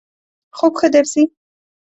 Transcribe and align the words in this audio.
خوب 0.57 0.73
ښه 0.79 0.87
درځی؟ 0.93 1.23